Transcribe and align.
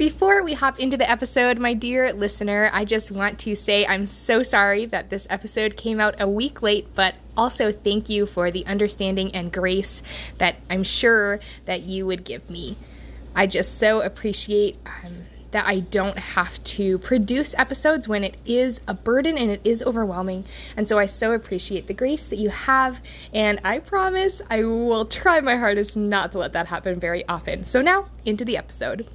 Before 0.00 0.42
we 0.42 0.54
hop 0.54 0.80
into 0.80 0.96
the 0.96 1.10
episode, 1.10 1.58
my 1.58 1.74
dear 1.74 2.10
listener, 2.14 2.70
I 2.72 2.86
just 2.86 3.10
want 3.10 3.38
to 3.40 3.54
say 3.54 3.84
I'm 3.84 4.06
so 4.06 4.42
sorry 4.42 4.86
that 4.86 5.10
this 5.10 5.26
episode 5.28 5.76
came 5.76 6.00
out 6.00 6.18
a 6.18 6.26
week 6.26 6.62
late, 6.62 6.94
but 6.94 7.16
also 7.36 7.70
thank 7.70 8.08
you 8.08 8.24
for 8.24 8.50
the 8.50 8.64
understanding 8.64 9.30
and 9.34 9.52
grace 9.52 10.02
that 10.38 10.56
I'm 10.70 10.84
sure 10.84 11.38
that 11.66 11.82
you 11.82 12.06
would 12.06 12.24
give 12.24 12.48
me. 12.48 12.78
I 13.36 13.46
just 13.46 13.76
so 13.76 14.00
appreciate 14.00 14.78
um, 14.86 15.26
that 15.50 15.66
I 15.66 15.80
don't 15.80 16.16
have 16.16 16.64
to 16.64 16.96
produce 16.96 17.54
episodes 17.58 18.08
when 18.08 18.24
it 18.24 18.38
is 18.46 18.80
a 18.88 18.94
burden 18.94 19.36
and 19.36 19.50
it 19.50 19.60
is 19.64 19.82
overwhelming. 19.82 20.46
And 20.78 20.88
so 20.88 20.98
I 20.98 21.04
so 21.04 21.32
appreciate 21.32 21.88
the 21.88 21.94
grace 21.94 22.26
that 22.28 22.38
you 22.38 22.48
have, 22.48 23.02
and 23.34 23.60
I 23.62 23.80
promise 23.80 24.40
I 24.48 24.64
will 24.64 25.04
try 25.04 25.40
my 25.40 25.56
hardest 25.56 25.94
not 25.94 26.32
to 26.32 26.38
let 26.38 26.54
that 26.54 26.68
happen 26.68 26.98
very 26.98 27.28
often. 27.28 27.66
So 27.66 27.82
now, 27.82 28.06
into 28.24 28.46
the 28.46 28.56
episode. 28.56 29.06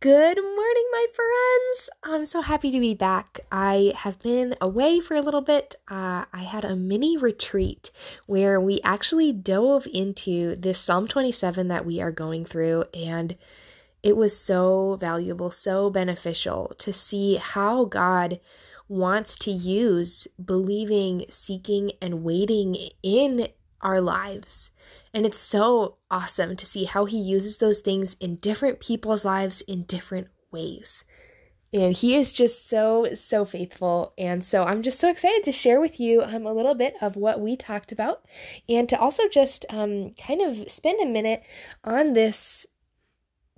Good 0.00 0.36
morning, 0.36 0.88
my 0.92 1.06
friends. 1.12 1.90
I'm 2.04 2.24
so 2.24 2.40
happy 2.40 2.70
to 2.70 2.78
be 2.78 2.94
back. 2.94 3.40
I 3.50 3.94
have 3.96 4.20
been 4.20 4.54
away 4.60 5.00
for 5.00 5.16
a 5.16 5.20
little 5.20 5.40
bit. 5.40 5.74
Uh, 5.90 6.24
I 6.32 6.44
had 6.44 6.64
a 6.64 6.76
mini 6.76 7.16
retreat 7.16 7.90
where 8.26 8.60
we 8.60 8.80
actually 8.84 9.32
dove 9.32 9.88
into 9.92 10.54
this 10.54 10.78
Psalm 10.78 11.08
27 11.08 11.66
that 11.66 11.84
we 11.84 12.00
are 12.00 12.12
going 12.12 12.44
through, 12.44 12.84
and 12.94 13.36
it 14.04 14.16
was 14.16 14.38
so 14.38 14.96
valuable, 15.00 15.50
so 15.50 15.90
beneficial 15.90 16.76
to 16.78 16.92
see 16.92 17.34
how 17.34 17.84
God 17.84 18.38
wants 18.86 19.34
to 19.38 19.50
use 19.50 20.28
believing, 20.42 21.24
seeking, 21.28 21.90
and 22.00 22.22
waiting 22.22 22.76
in 23.02 23.48
our 23.80 24.00
lives. 24.00 24.70
And 25.14 25.24
it's 25.26 25.38
so 25.38 25.96
awesome 26.10 26.56
to 26.56 26.66
see 26.66 26.84
how 26.84 27.04
he 27.04 27.18
uses 27.18 27.58
those 27.58 27.80
things 27.80 28.14
in 28.14 28.36
different 28.36 28.80
people's 28.80 29.24
lives 29.24 29.60
in 29.62 29.84
different 29.84 30.28
ways. 30.50 31.04
And 31.72 31.92
he 31.92 32.14
is 32.14 32.32
just 32.32 32.68
so, 32.68 33.08
so 33.14 33.44
faithful. 33.44 34.14
And 34.16 34.44
so 34.44 34.64
I'm 34.64 34.82
just 34.82 34.98
so 34.98 35.10
excited 35.10 35.44
to 35.44 35.52
share 35.52 35.80
with 35.80 36.00
you 36.00 36.22
um, 36.22 36.46
a 36.46 36.52
little 36.52 36.74
bit 36.74 36.94
of 37.02 37.16
what 37.16 37.40
we 37.40 37.56
talked 37.56 37.92
about 37.92 38.24
and 38.68 38.88
to 38.88 38.98
also 38.98 39.28
just 39.28 39.66
um, 39.68 40.12
kind 40.14 40.40
of 40.40 40.70
spend 40.70 41.00
a 41.02 41.06
minute 41.06 41.42
on 41.84 42.14
this 42.14 42.66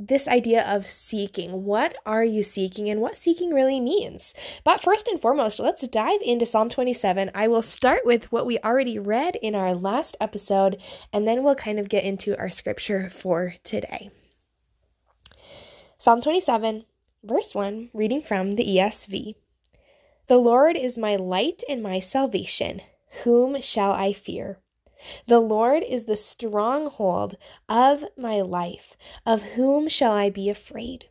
this 0.00 0.26
idea 0.26 0.64
of 0.66 0.88
seeking. 0.88 1.64
What 1.64 1.94
are 2.06 2.24
you 2.24 2.42
seeking 2.42 2.88
and 2.88 3.00
what 3.00 3.18
seeking 3.18 3.52
really 3.52 3.80
means? 3.80 4.34
But 4.64 4.80
first 4.80 5.06
and 5.06 5.20
foremost, 5.20 5.60
let's 5.60 5.86
dive 5.86 6.20
into 6.22 6.46
Psalm 6.46 6.70
27. 6.70 7.30
I 7.34 7.48
will 7.48 7.62
start 7.62 8.06
with 8.06 8.32
what 8.32 8.46
we 8.46 8.58
already 8.60 8.98
read 8.98 9.36
in 9.36 9.54
our 9.54 9.74
last 9.74 10.16
episode, 10.20 10.80
and 11.12 11.28
then 11.28 11.44
we'll 11.44 11.54
kind 11.54 11.78
of 11.78 11.90
get 11.90 12.04
into 12.04 12.36
our 12.38 12.50
scripture 12.50 13.10
for 13.10 13.54
today. 13.62 14.10
Psalm 15.98 16.22
27, 16.22 16.86
verse 17.22 17.54
1, 17.54 17.90
reading 17.92 18.22
from 18.22 18.52
the 18.52 18.64
ESV. 18.64 19.34
The 20.28 20.38
Lord 20.38 20.76
is 20.76 20.96
my 20.96 21.16
light 21.16 21.62
and 21.68 21.82
my 21.82 22.00
salvation. 22.00 22.80
Whom 23.24 23.60
shall 23.60 23.92
I 23.92 24.14
fear? 24.14 24.60
The 25.26 25.40
Lord 25.40 25.82
is 25.82 26.04
the 26.04 26.16
stronghold 26.16 27.36
of 27.68 28.04
my 28.16 28.40
life. 28.40 28.96
Of 29.24 29.42
whom 29.52 29.88
shall 29.88 30.12
I 30.12 30.30
be 30.30 30.48
afraid? 30.48 31.06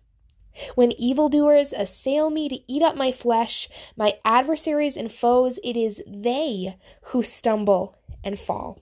When 0.75 0.91
evildoers 0.94 1.73
assail 1.73 2.29
me 2.29 2.49
to 2.49 2.72
eat 2.72 2.81
up 2.81 2.95
my 2.95 3.11
flesh, 3.11 3.69
my 3.95 4.17
adversaries 4.25 4.97
and 4.97 5.11
foes, 5.11 5.59
it 5.63 5.78
is 5.78 6.03
they 6.05 6.78
who 7.03 7.23
stumble 7.23 7.95
and 8.23 8.38
fall. 8.38 8.79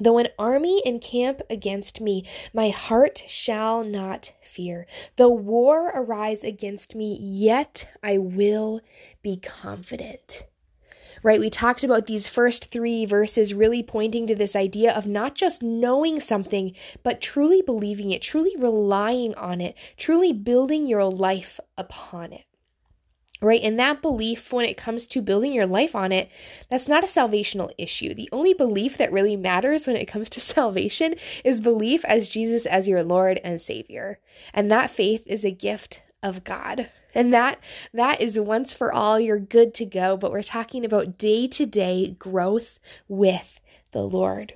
Though 0.00 0.18
an 0.18 0.28
army 0.38 0.80
encamp 0.84 1.42
against 1.50 2.00
me, 2.00 2.24
my 2.54 2.68
heart 2.68 3.24
shall 3.26 3.82
not 3.82 4.32
fear. 4.40 4.86
Though 5.16 5.30
war 5.30 5.90
arise 5.92 6.44
against 6.44 6.94
me, 6.94 7.18
yet 7.20 7.88
I 8.02 8.18
will 8.18 8.80
be 9.22 9.36
confident 9.36 10.44
right? 11.22 11.40
We 11.40 11.50
talked 11.50 11.84
about 11.84 12.06
these 12.06 12.28
first 12.28 12.70
three 12.70 13.04
verses 13.04 13.54
really 13.54 13.82
pointing 13.82 14.26
to 14.26 14.34
this 14.34 14.56
idea 14.56 14.92
of 14.92 15.06
not 15.06 15.34
just 15.34 15.62
knowing 15.62 16.20
something, 16.20 16.74
but 17.02 17.20
truly 17.20 17.62
believing 17.62 18.10
it, 18.10 18.22
truly 18.22 18.54
relying 18.58 19.34
on 19.34 19.60
it, 19.60 19.74
truly 19.96 20.32
building 20.32 20.86
your 20.86 21.04
life 21.04 21.60
upon 21.76 22.32
it. 22.32 22.44
Right? 23.40 23.62
And 23.62 23.78
that 23.78 24.02
belief, 24.02 24.52
when 24.52 24.64
it 24.64 24.76
comes 24.76 25.06
to 25.08 25.22
building 25.22 25.52
your 25.52 25.66
life 25.66 25.94
on 25.94 26.10
it, 26.10 26.28
that's 26.68 26.88
not 26.88 27.04
a 27.04 27.06
salvational 27.06 27.70
issue. 27.78 28.12
The 28.12 28.28
only 28.32 28.52
belief 28.52 28.98
that 28.98 29.12
really 29.12 29.36
matters 29.36 29.86
when 29.86 29.94
it 29.94 30.06
comes 30.06 30.28
to 30.30 30.40
salvation 30.40 31.14
is 31.44 31.60
belief 31.60 32.04
as 32.04 32.28
Jesus 32.28 32.66
as 32.66 32.88
your 32.88 33.04
Lord 33.04 33.40
and 33.44 33.60
Savior. 33.60 34.18
And 34.52 34.70
that 34.72 34.90
faith 34.90 35.24
is 35.28 35.44
a 35.44 35.52
gift 35.52 36.02
of 36.20 36.42
God. 36.42 36.90
And 37.18 37.34
that 37.34 37.58
that 37.92 38.20
is 38.20 38.38
once 38.38 38.74
for 38.74 38.92
all 38.92 39.18
you're 39.18 39.40
good 39.40 39.74
to 39.74 39.84
go, 39.84 40.16
but 40.16 40.30
we're 40.30 40.44
talking 40.44 40.84
about 40.84 41.18
day-to-day 41.18 42.14
growth 42.16 42.78
with 43.08 43.58
the 43.90 44.02
Lord. 44.02 44.54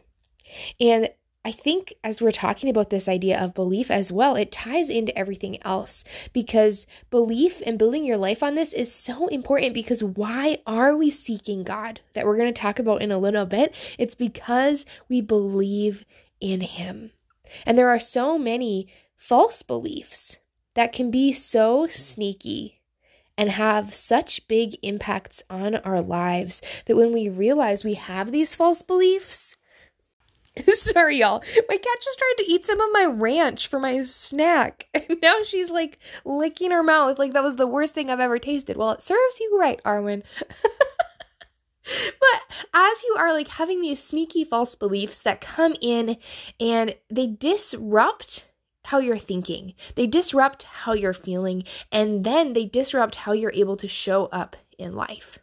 And 0.79 1.11
I 1.45 1.51
think 1.51 1.95
as 2.05 2.23
we're 2.23 2.31
talking 2.31 2.71
about 2.71 2.91
this 2.91 3.09
idea 3.09 3.37
of 3.37 3.53
belief 3.53 3.91
as 3.91 4.13
well, 4.13 4.37
it 4.37 4.53
ties 4.53 4.91
into 4.91 5.19
everything 5.19 5.61
else 5.65 6.05
because 6.33 6.87
belief 7.11 7.61
and 7.67 7.81
building 7.81 8.05
your 8.05 8.17
life 8.17 8.45
on 8.45 8.55
this 8.55 8.73
is 8.73 8.93
so 8.93 9.27
important 9.27 9.75
because 9.75 10.05
why 10.05 10.59
are 10.65 10.97
we 10.97 11.11
seeking 11.11 11.65
God? 11.65 11.99
That 12.13 12.27
we're 12.27 12.39
going 12.39 12.55
to 12.55 12.61
talk 12.61 12.79
about 12.79 13.03
in 13.03 13.11
a 13.11 13.19
little 13.19 13.45
bit. 13.45 13.75
It's 13.99 14.15
because 14.15 14.87
we 15.09 15.21
believe 15.21 16.05
in 16.41 16.61
Him. 16.61 17.11
And 17.67 17.77
there 17.77 17.89
are 17.89 17.99
so 17.99 18.39
many 18.39 18.87
false 19.17 19.63
beliefs 19.63 20.39
that 20.75 20.93
can 20.93 21.11
be 21.11 21.33
so 21.33 21.87
sneaky 21.87 22.81
and 23.37 23.51
have 23.51 23.95
such 23.95 24.47
big 24.47 24.77
impacts 24.83 25.43
on 25.49 25.77
our 25.77 26.03
lives 26.03 26.61
that 26.87 26.97
when 26.97 27.13
we 27.13 27.29
realize 27.29 27.83
we 27.85 27.95
have 27.95 28.31
these 28.31 28.55
false 28.55 28.83
beliefs, 28.83 29.57
sorry 30.75 31.21
y'all, 31.21 31.43
my 31.69 31.77
cat 31.77 31.99
just 32.03 32.19
tried 32.19 32.35
to 32.39 32.51
eat 32.51 32.65
some 32.65 32.81
of 32.81 32.91
my 32.93 33.05
ranch 33.05 33.67
for 33.69 33.79
my 33.79 34.03
snack, 34.03 34.89
and 34.95 35.19
now 35.23 35.43
she's 35.45 35.71
like 35.71 35.99
licking 36.25 36.71
her 36.71 36.83
mouth 36.83 37.19
like 37.19 37.33
that 37.33 37.43
was 37.43 37.57
the 37.57 37.67
worst 37.67 37.95
thing 37.95 38.11
I've 38.11 38.21
ever 38.21 38.39
tasted. 38.39 38.77
Well, 38.77 38.93
it 38.93 39.03
serves 39.03 39.41
you 39.41 39.59
right, 39.59 39.83
Arwen. 39.85 40.23
but 41.85 42.41
as 42.75 43.03
you 43.03 43.17
are 43.19 43.33
like 43.33 43.49
having 43.49 43.81
these 43.81 44.03
sneaky 44.03 44.45
false 44.45 44.75
beliefs 44.75 45.21
that 45.23 45.41
come 45.41 45.75
in 45.81 46.17
and 46.61 46.95
they 47.11 47.27
disrupt 47.27 48.47
how 48.87 48.99
you're 48.99 49.19
thinking. 49.19 49.75
They 49.95 50.07
disrupt 50.07 50.65
how 50.65 50.93
you're 50.93 51.13
feeling, 51.13 51.65
and 51.91 52.25
then 52.25 52.53
they 52.53 52.67
disrupt 52.67 53.17
how 53.17 53.33
you're 53.33 53.53
able 53.55 53.77
to 53.77 53.89
show 53.89 54.27
up 54.27 54.57
in 54.79 54.95
life. 54.95 55.39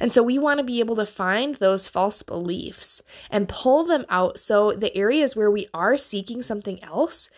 And 0.00 0.12
so 0.12 0.22
we 0.22 0.38
want 0.38 0.58
to 0.58 0.64
be 0.64 0.80
able 0.80 0.96
to 0.96 1.06
find 1.06 1.54
those 1.54 1.88
false 1.88 2.22
beliefs 2.22 3.02
and 3.30 3.48
pull 3.48 3.84
them 3.84 4.04
out. 4.08 4.38
So 4.38 4.72
the 4.72 4.94
areas 4.96 5.34
where 5.34 5.50
we 5.50 5.68
are 5.72 5.96
seeking 5.96 6.42
something 6.42 6.82
else, 6.82 7.28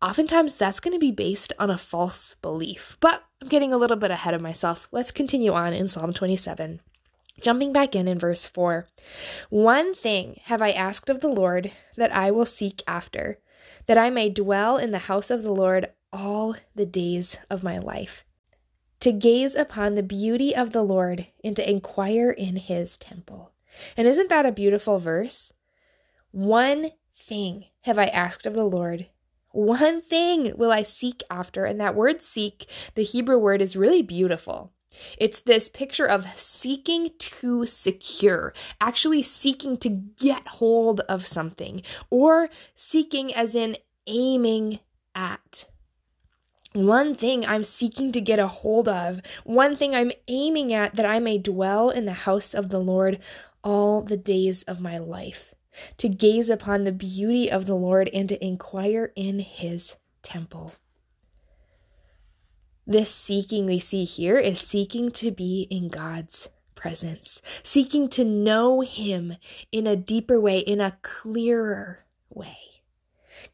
oftentimes 0.00 0.56
that's 0.56 0.80
going 0.80 0.94
to 0.94 0.98
be 0.98 1.12
based 1.12 1.52
on 1.58 1.70
a 1.70 1.78
false 1.78 2.34
belief. 2.42 2.96
But 3.00 3.24
I'm 3.42 3.48
getting 3.48 3.72
a 3.72 3.78
little 3.78 3.96
bit 3.96 4.10
ahead 4.10 4.34
of 4.34 4.40
myself. 4.40 4.88
Let's 4.90 5.12
continue 5.12 5.52
on 5.52 5.72
in 5.72 5.88
Psalm 5.88 6.12
27. 6.12 6.80
Jumping 7.40 7.72
back 7.72 7.94
in 7.94 8.06
in 8.06 8.18
verse 8.18 8.46
4 8.46 8.86
One 9.48 9.94
thing 9.94 10.40
have 10.44 10.62
I 10.62 10.70
asked 10.70 11.10
of 11.10 11.20
the 11.20 11.28
Lord 11.28 11.72
that 11.96 12.14
I 12.14 12.30
will 12.30 12.46
seek 12.46 12.82
after 12.86 13.38
that 13.86 13.98
I 13.98 14.10
may 14.10 14.30
dwell 14.30 14.76
in 14.76 14.90
the 14.90 14.98
house 14.98 15.30
of 15.30 15.42
the 15.42 15.54
Lord 15.54 15.88
all 16.12 16.56
the 16.74 16.86
days 16.86 17.38
of 17.50 17.62
my 17.62 17.78
life, 17.78 18.24
to 19.00 19.12
gaze 19.12 19.54
upon 19.54 19.94
the 19.94 20.02
beauty 20.02 20.54
of 20.54 20.72
the 20.72 20.82
Lord 20.82 21.26
and 21.42 21.56
to 21.56 21.68
inquire 21.68 22.30
in 22.30 22.56
his 22.56 22.96
temple. 22.96 23.52
And 23.96 24.06
isn't 24.06 24.28
that 24.28 24.46
a 24.46 24.52
beautiful 24.52 24.98
verse? 24.98 25.52
One 26.30 26.90
thing 27.12 27.66
have 27.82 27.98
I 27.98 28.06
asked 28.06 28.46
of 28.46 28.54
the 28.54 28.64
Lord. 28.64 29.06
One 29.50 30.00
thing 30.00 30.52
will 30.56 30.72
I 30.72 30.82
seek 30.82 31.22
after. 31.30 31.64
And 31.64 31.80
that 31.80 31.94
word 31.94 32.22
seek, 32.22 32.66
the 32.94 33.02
Hebrew 33.02 33.38
word, 33.38 33.60
is 33.60 33.76
really 33.76 34.02
beautiful. 34.02 34.72
It's 35.18 35.40
this 35.40 35.68
picture 35.68 36.06
of 36.06 36.26
seeking 36.38 37.10
to 37.18 37.66
secure, 37.66 38.52
actually 38.80 39.22
seeking 39.22 39.76
to 39.78 39.88
get 39.88 40.46
hold 40.46 41.00
of 41.00 41.26
something, 41.26 41.82
or 42.10 42.50
seeking 42.74 43.34
as 43.34 43.54
in 43.54 43.76
aiming 44.06 44.80
at. 45.14 45.66
one 46.72 47.14
thing 47.14 47.44
I'm 47.46 47.64
seeking 47.64 48.12
to 48.12 48.20
get 48.20 48.38
a 48.38 48.46
hold 48.46 48.88
of, 48.88 49.20
one 49.44 49.76
thing 49.76 49.94
I'm 49.94 50.12
aiming 50.26 50.72
at 50.72 50.96
that 50.96 51.04
I 51.04 51.18
may 51.18 51.36
dwell 51.38 51.90
in 51.90 52.06
the 52.06 52.12
house 52.12 52.54
of 52.54 52.70
the 52.70 52.80
Lord 52.80 53.18
all 53.62 54.02
the 54.02 54.16
days 54.16 54.62
of 54.64 54.80
my 54.80 54.98
life, 54.98 55.54
to 55.98 56.08
gaze 56.08 56.50
upon 56.50 56.84
the 56.84 56.92
beauty 56.92 57.50
of 57.50 57.66
the 57.66 57.74
Lord 57.76 58.08
and 58.12 58.28
to 58.28 58.42
inquire 58.44 59.12
in 59.14 59.40
his 59.40 59.96
temple. 60.22 60.72
This 62.86 63.10
seeking 63.10 63.66
we 63.66 63.78
see 63.78 64.04
here 64.04 64.38
is 64.38 64.60
seeking 64.60 65.10
to 65.12 65.30
be 65.30 65.68
in 65.70 65.88
God's 65.88 66.48
presence, 66.74 67.40
seeking 67.62 68.08
to 68.08 68.24
know 68.24 68.80
Him 68.80 69.36
in 69.70 69.86
a 69.86 69.96
deeper 69.96 70.40
way, 70.40 70.58
in 70.58 70.80
a 70.80 70.98
clearer 71.02 72.04
way 72.28 72.58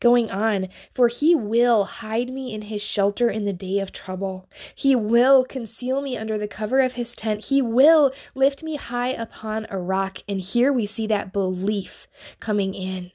going 0.01 0.31
on, 0.31 0.69
for 0.93 1.09
he 1.09 1.35
will 1.35 1.85
hide 1.85 2.31
me 2.31 2.55
in 2.55 2.63
his 2.63 2.83
shelter 2.83 3.31
in 3.31 3.45
the 3.45 3.53
day 3.53 3.79
of 3.79 3.93
trouble. 3.93 4.49
He 4.75 4.95
will 4.95 5.45
conceal 5.45 6.01
me 6.01 6.17
under 6.17 6.39
the 6.39 6.49
cover 6.49 6.81
of 6.81 6.95
his 6.95 7.15
tent. 7.15 7.47
He 7.47 7.61
will 7.63 8.13
lift 8.35 8.63
me 8.63 8.77
high 8.77 9.11
upon 9.11 9.67
a 9.71 9.79
rock. 9.79 10.19
And 10.29 10.41
here 10.41 10.73
we 10.73 10.87
see 10.87 11.07
that 11.09 11.33
belief 11.33 12.07
coming 12.41 12.75
in. 12.75 13.13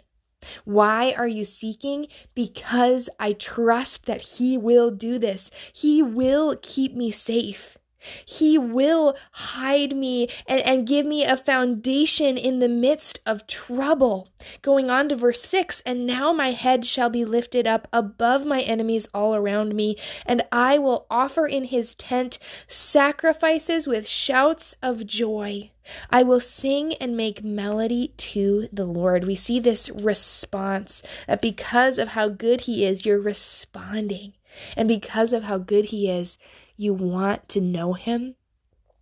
Why 0.65 1.13
are 1.17 1.27
you 1.27 1.43
seeking? 1.43 2.07
Because 2.35 3.09
I 3.19 3.33
trust 3.33 4.05
that 4.05 4.21
He 4.21 4.57
will 4.57 4.91
do 4.91 5.17
this. 5.17 5.51
He 5.71 6.01
will 6.01 6.55
keep 6.61 6.95
me 6.95 7.11
safe. 7.11 7.77
He 8.25 8.57
will 8.57 9.15
hide 9.31 9.95
me 9.95 10.27
and, 10.47 10.61
and 10.61 10.87
give 10.87 11.05
me 11.05 11.23
a 11.23 11.37
foundation 11.37 12.37
in 12.37 12.59
the 12.59 12.67
midst 12.67 13.19
of 13.25 13.47
trouble. 13.47 14.29
Going 14.61 14.89
on 14.89 15.09
to 15.09 15.15
verse 15.15 15.41
6 15.41 15.81
And 15.85 16.05
now 16.05 16.33
my 16.33 16.51
head 16.51 16.85
shall 16.85 17.09
be 17.09 17.25
lifted 17.25 17.65
up 17.65 17.87
above 17.93 18.45
my 18.45 18.61
enemies 18.61 19.07
all 19.13 19.35
around 19.35 19.75
me, 19.75 19.97
and 20.25 20.43
I 20.51 20.77
will 20.77 21.05
offer 21.09 21.45
in 21.45 21.65
his 21.65 21.95
tent 21.95 22.37
sacrifices 22.67 23.87
with 23.87 24.07
shouts 24.07 24.75
of 24.81 25.05
joy. 25.05 25.71
I 26.09 26.23
will 26.23 26.39
sing 26.39 26.93
and 26.95 27.17
make 27.17 27.43
melody 27.43 28.13
to 28.17 28.67
the 28.71 28.85
Lord. 28.85 29.25
We 29.25 29.35
see 29.35 29.59
this 29.59 29.89
response 29.89 31.01
that 31.27 31.41
because 31.41 31.97
of 31.97 32.09
how 32.09 32.29
good 32.29 32.61
he 32.61 32.85
is, 32.85 33.05
you're 33.05 33.19
responding. 33.19 34.33
And 34.77 34.87
because 34.87 35.33
of 35.33 35.43
how 35.43 35.57
good 35.57 35.85
he 35.85 36.09
is, 36.09 36.37
you 36.75 36.93
want 36.93 37.49
to 37.49 37.61
know 37.61 37.93
Him. 37.93 38.35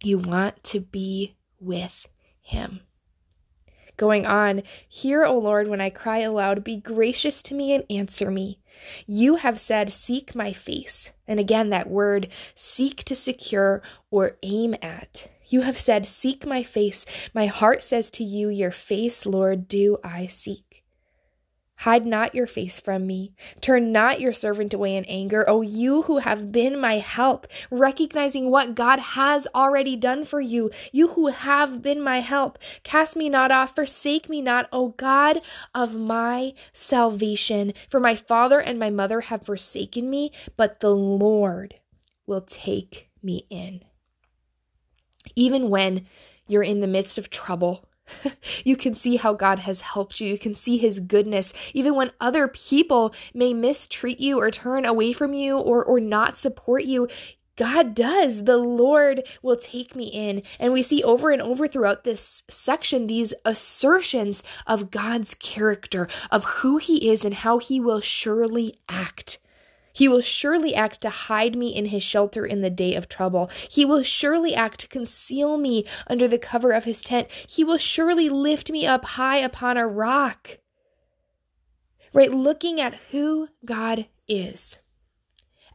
You 0.04 0.18
want 0.18 0.64
to 0.66 0.80
be 0.80 1.36
with 1.60 2.08
Him. 2.42 2.82
Going 3.98 4.26
on, 4.26 4.64
Hear, 4.88 5.26
O 5.26 5.38
Lord, 5.38 5.68
when 5.68 5.82
I 5.82 5.90
cry 5.90 6.20
aloud, 6.20 6.64
be 6.64 6.78
gracious 6.78 7.42
to 7.44 7.54
me 7.54 7.74
and 7.74 7.84
answer 7.90 8.32
me. 8.32 8.60
You 9.06 9.36
have 9.36 9.60
said, 9.60 9.94
Seek 9.94 10.36
my 10.36 10.54
face. 10.54 11.12
And 11.28 11.40
again, 11.40 11.70
that 11.70 11.90
word, 11.90 12.30
seek 12.56 13.04
to 13.06 13.16
secure 13.16 13.82
or 14.10 14.38
aim 14.42 14.76
at. 14.82 15.30
You 15.52 15.62
have 15.62 15.78
said, 15.78 16.08
Seek 16.08 16.46
my 16.46 16.64
face. 16.64 17.06
My 17.34 17.48
heart 17.48 17.84
says 17.84 18.10
to 18.12 18.24
you, 18.24 18.48
Your 18.50 18.72
face, 18.72 19.26
Lord, 19.26 19.68
do 19.68 19.98
I 20.02 20.26
seek. 20.28 20.82
Hide 21.80 22.06
not 22.06 22.36
your 22.36 22.46
face 22.46 22.80
from 22.80 23.08
me. 23.08 23.34
Turn 23.60 23.92
not 23.92 24.22
your 24.22 24.34
servant 24.34 24.74
away 24.74 24.96
in 24.96 25.04
anger. 25.06 25.44
O 25.50 25.62
you 25.62 26.04
who 26.04 26.20
have 26.20 26.52
been 26.52 26.80
my 26.80 27.00
help, 27.00 27.48
recognizing 27.72 28.52
what 28.52 28.76
God 28.76 29.00
has 29.00 29.48
already 29.54 29.96
done 29.96 30.24
for 30.24 30.40
you, 30.40 30.70
you 30.92 31.10
who 31.10 31.28
have 31.28 31.82
been 31.82 32.00
my 32.00 32.20
help, 32.20 32.60
cast 32.84 33.16
me 33.16 33.30
not 33.30 33.52
off, 33.52 33.76
forsake 33.76 34.30
me 34.30 34.42
not, 34.42 34.70
O 34.72 34.90
God 34.90 35.42
of 35.74 35.96
my 35.96 36.54
salvation. 36.72 37.74
For 37.90 38.00
my 38.00 38.16
father 38.16 38.62
and 38.62 38.78
my 38.80 38.92
mother 38.92 39.22
have 39.22 39.44
forsaken 39.44 40.08
me, 40.08 40.32
but 40.56 40.80
the 40.80 40.96
Lord 40.96 41.76
will 42.26 42.42
take 42.42 43.10
me 43.24 43.48
in. 43.50 43.82
Even 45.36 45.70
when 45.70 46.06
you're 46.48 46.64
in 46.64 46.82
the 46.82 46.88
midst 46.88 47.18
of 47.18 47.30
trouble, 47.30 47.88
you 48.64 48.76
can 48.76 48.94
see 48.94 49.18
how 49.18 49.34
God 49.34 49.60
has 49.60 49.82
helped 49.82 50.20
you. 50.20 50.28
You 50.28 50.38
can 50.38 50.54
see 50.54 50.78
his 50.78 51.00
goodness. 51.00 51.54
Even 51.74 51.96
when 51.96 52.12
other 52.20 52.48
people 52.48 53.14
may 53.34 53.54
mistreat 53.54 54.20
you 54.20 54.40
or 54.40 54.52
turn 54.52 54.86
away 54.86 55.14
from 55.14 55.34
you 55.34 55.58
or, 55.58 55.84
or 55.84 56.00
not 56.00 56.38
support 56.38 56.84
you, 56.84 57.08
God 57.56 57.94
does. 57.94 58.46
The 58.46 58.58
Lord 58.58 59.28
will 59.42 59.58
take 59.58 59.96
me 59.96 60.06
in. 60.06 60.42
And 60.60 60.74
we 60.74 60.82
see 60.82 61.04
over 61.04 61.32
and 61.32 61.42
over 61.42 61.68
throughout 61.68 62.04
this 62.04 62.44
section 62.50 63.08
these 63.08 63.34
assertions 63.46 64.44
of 64.66 64.90
God's 64.92 65.34
character, 65.36 66.08
of 66.32 66.44
who 66.46 66.78
He 66.78 67.10
is 67.10 67.24
and 67.26 67.34
how 67.34 67.60
He 67.60 67.80
will 67.80 68.02
surely 68.02 68.80
act. 68.90 69.38
He 69.94 70.08
will 70.08 70.22
surely 70.22 70.74
act 70.74 71.02
to 71.02 71.10
hide 71.10 71.56
me 71.56 71.76
in 71.76 71.86
his 71.86 72.04
shelter 72.04 72.46
in 72.46 72.62
the 72.62 72.70
day 72.70 72.96
of 72.96 73.10
trouble. 73.10 73.50
He 73.70 73.86
will 73.86 74.04
surely 74.04 74.56
act 74.56 74.80
to 74.82 74.88
conceal 74.88 75.58
me 75.58 75.86
under 76.08 76.28
the 76.28 76.38
cover 76.38 76.72
of 76.72 76.86
his 76.86 77.02
tent. 77.02 77.28
He 77.32 77.64
will 77.64 77.78
surely 77.78 78.30
lift 78.30 78.72
me 78.72 78.86
up 78.86 79.06
high 79.06 79.38
upon 79.38 79.78
a 79.78 79.88
rock. 79.88 80.60
Right? 82.14 82.32
Looking 82.32 82.80
at 82.82 82.96
who 83.12 83.50
God 83.66 84.08
is 84.28 84.80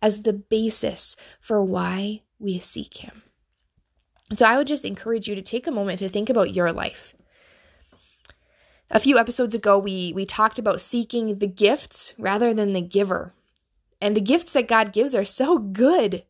as 0.02 0.22
the 0.22 0.32
basis 0.32 1.16
for 1.40 1.62
why 1.62 2.22
we 2.38 2.58
seek 2.58 2.98
him. 2.98 3.22
So 4.34 4.44
I 4.44 4.56
would 4.56 4.66
just 4.66 4.84
encourage 4.84 5.28
you 5.28 5.34
to 5.34 5.42
take 5.42 5.66
a 5.66 5.72
moment 5.72 6.00
to 6.00 6.08
think 6.08 6.28
about 6.28 6.54
your 6.54 6.72
life. 6.72 7.14
A 8.90 9.00
few 9.00 9.18
episodes 9.18 9.54
ago, 9.54 9.78
we, 9.78 10.12
we 10.14 10.24
talked 10.26 10.58
about 10.58 10.80
seeking 10.80 11.38
the 11.38 11.46
gifts 11.46 12.14
rather 12.18 12.52
than 12.54 12.72
the 12.72 12.80
giver. 12.80 13.34
And 14.00 14.16
the 14.16 14.20
gifts 14.20 14.52
that 14.52 14.68
God 14.68 14.92
gives 14.92 15.14
are 15.14 15.24
so 15.24 15.58
good. 15.58 16.24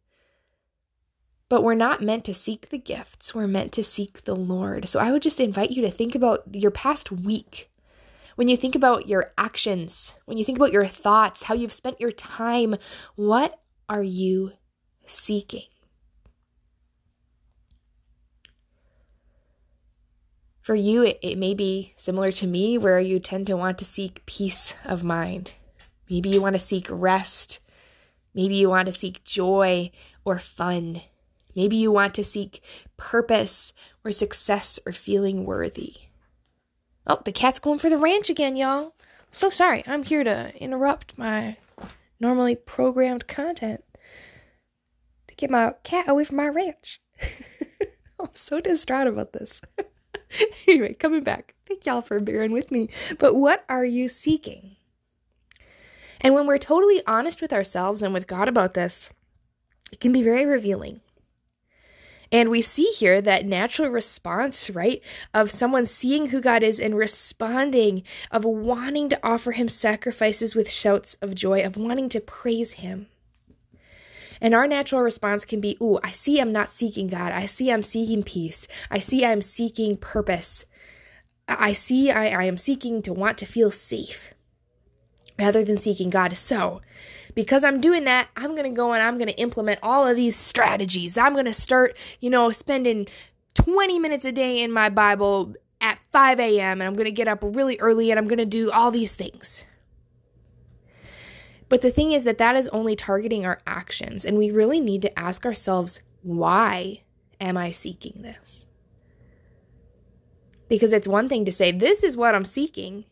But 1.49 1.63
we're 1.63 1.75
not 1.75 2.03
meant 2.03 2.25
to 2.25 2.35
seek 2.35 2.71
the 2.71 2.79
gifts, 2.79 3.35
we're 3.35 3.47
meant 3.47 3.73
to 3.73 3.85
seek 3.85 4.23
the 4.23 4.35
Lord. 4.35 4.89
So 4.89 4.99
I 4.99 5.13
would 5.13 5.23
just 5.23 5.39
invite 5.39 5.71
you 5.71 5.83
to 5.83 5.91
think 5.91 6.15
about 6.15 6.43
your 6.53 6.73
past 6.73 7.13
week. 7.13 7.71
When 8.35 8.49
you 8.49 8.57
think 8.57 8.75
about 8.75 9.09
your 9.09 9.33
actions, 9.39 10.17
when 10.27 10.39
you 10.39 10.45
think 10.45 10.59
about 10.59 10.73
your 10.73 10.87
thoughts, 10.87 11.45
how 11.45 11.55
you've 11.55 11.73
spent 11.73 12.01
your 12.01 12.11
time, 12.11 12.77
what 13.15 13.61
are 13.89 14.03
you 14.03 14.53
seeking? 15.07 15.63
For 20.61 20.75
you, 20.75 21.05
it, 21.05 21.21
it 21.23 21.39
may 21.39 21.55
be 21.55 21.95
similar 21.97 22.33
to 22.33 22.47
me, 22.47 22.77
where 22.77 22.99
you 22.99 23.21
tend 23.21 23.47
to 23.47 23.57
want 23.57 23.79
to 23.79 23.85
seek 23.85 24.27
peace 24.27 24.75
of 24.85 25.05
mind. 25.05 25.55
Maybe 26.09 26.29
you 26.31 26.41
want 26.41 26.55
to 26.55 26.61
seek 26.61 26.87
rest. 26.91 27.61
Maybe 28.35 28.55
you 28.57 28.69
want 28.69 28.87
to 28.87 28.93
seek 28.93 29.25
joy 29.25 29.91
or 30.25 30.39
fun. 30.39 31.03
Maybe 31.55 31.77
you 31.77 31.91
want 31.91 32.15
to 32.15 32.25
seek 32.25 32.63
purpose 32.97 33.73
or 34.05 34.13
success 34.13 34.79
or 34.85 34.93
feeling 34.93 35.45
worthy. 35.45 35.95
Oh, 37.07 37.21
the 37.25 37.33
cat's 37.33 37.59
going 37.59 37.79
for 37.79 37.89
the 37.89 37.99
ranch 37.99 38.29
again, 38.29 38.57
y'all. 38.57 38.95
So 39.33 39.51
sorry. 39.51 39.83
I'm 39.87 40.03
here 40.03 40.25
to 40.25 40.53
interrupt 40.57 41.17
my 41.17 41.57
normally 42.21 42.57
programmed 42.57 43.27
content 43.27 43.85
to 45.29 45.35
get 45.35 45.51
my 45.51 45.75
cat 45.83 46.09
away 46.09 46.25
from 46.25 46.37
my 46.37 46.49
ranch. 46.49 47.01
I'm 48.21 48.29
so 48.33 48.61
distraught 48.61 49.07
about 49.07 49.33
this. 49.33 49.63
anyway, 50.69 50.95
coming 50.95 51.23
back. 51.23 51.55
Thank 51.67 51.87
y'all 51.87 52.03
for 52.03 52.21
bearing 52.21 52.53
with 52.53 52.71
me. 52.71 52.89
But 53.19 53.35
what 53.35 53.65
are 53.69 53.85
you 53.85 54.09
seeking? 54.09 54.76
And 56.27 56.35
when 56.35 56.49
we're 56.49 56.59
totally 56.59 57.03
honest 57.07 57.41
with 57.41 57.53
ourselves 57.53 58.03
and 58.03 58.13
with 58.13 58.27
God 58.27 58.49
about 58.49 58.75
this, 58.75 59.11
it 59.93 60.01
can 60.01 60.13
be 60.13 60.25
very 60.25 60.45
revealing. 60.45 61.01
And 62.33 62.49
we 62.49 62.63
see 62.63 62.87
here 62.87 63.21
that 63.21 63.47
natural 63.47 63.91
response, 63.91 64.69
right, 64.69 65.01
of 65.33 65.53
someone 65.53 65.87
seeing 65.87 66.31
who 66.31 66.41
God 66.41 66.65
is 66.65 66.81
and 66.81 66.97
responding, 66.97 68.03
of 68.33 68.45
wanting 68.45 69.09
to 69.11 69.21
offer 69.23 69.53
Him 69.53 69.69
sacrifices 69.69 70.57
with 70.57 70.69
shouts 70.69 71.15
of 71.23 71.37
joy, 71.37 71.65
of 71.65 71.77
wanting 71.77 72.09
to 72.09 72.21
praise 72.21 72.73
Him. 72.73 73.07
And 74.41 74.53
our 74.53 74.67
natural 74.67 75.03
response 75.03 75.45
can 75.45 75.61
be, 75.61 75.79
Ooh, 75.81 76.01
I 76.03 76.11
see 76.11 76.41
I'm 76.41 76.51
not 76.51 76.71
seeking 76.71 77.07
God. 77.07 77.31
I 77.31 77.47
see 77.47 77.71
I'm 77.71 77.85
seeking 77.85 78.25
peace. 78.25 78.67
I 78.91 78.99
see 78.99 79.25
I'm 79.25 79.43
seeking 79.43 79.95
purpose. 79.95 80.65
I 81.47 81.73
see 81.73 82.11
I, 82.11 82.31
I 82.31 82.45
am 82.47 82.59
seeking 82.59 83.01
to 83.03 83.13
want 83.13 83.39
to 83.39 83.47
feel 83.47 83.71
safe 83.71 84.33
rather 85.39 85.65
than 85.65 85.79
seeking 85.79 86.11
God. 86.11 86.37
So, 86.37 86.81
because 87.35 87.65
I'm 87.65 87.81
doing 87.81 88.05
that, 88.05 88.29
I'm 88.37 88.55
going 88.55 88.69
to 88.69 88.77
go 88.77 88.93
and 88.93 89.03
I'm 89.03 89.17
going 89.17 89.29
to 89.29 89.39
implement 89.39 89.81
all 89.83 90.07
of 90.07 90.17
these 90.17 90.37
strategies. 90.37 91.19
I'm 91.19 91.35
going 91.35 91.45
to 91.45 91.53
start, 91.53 91.97
you 92.21 92.31
know, 92.31 92.51
spending 92.51 93.07
20 93.55 93.99
minutes 93.99 94.25
a 94.25 94.33
day 94.33 94.63
in 94.63 94.73
my 94.73 94.89
Bible 94.89 95.55
at 95.81 95.99
5 96.13 96.41
a.m. 96.41 96.81
and 96.81 96.89
I'm 96.89 96.95
going 96.95 97.05
to 97.05 97.11
get 97.11 97.29
up 97.29 97.41
really 97.43 97.79
early 97.79 98.11
and 98.11 98.19
I'm 98.19 98.29
going 98.29 98.39
to 98.39 98.47
do 98.47 98.71
all 98.71 98.91
these 98.91 99.15
things. 99.15 99.67
But 101.69 101.83
the 101.83 101.91
thing 101.91 102.13
is 102.13 102.25
that 102.25 102.39
that 102.39 102.57
is 102.57 102.69
only 102.69 102.95
targeting 102.95 103.45
our 103.45 103.61
actions, 103.67 104.25
and 104.25 104.39
we 104.39 104.51
really 104.51 104.81
need 104.81 105.03
to 105.03 105.19
ask 105.19 105.45
ourselves, 105.45 106.01
why 106.23 107.03
am 107.41 107.57
I 107.57 107.73
seeking 107.73 108.23
this? 108.23 108.67
Because 110.69 110.93
it's 110.93 111.09
one 111.09 111.29
thing 111.29 111.45
to 111.45 111.53
say, 111.53 111.73
this 111.73 112.03
is 112.03 112.17
what 112.17 112.35
I'm 112.35 112.45
seeking, 112.45 113.05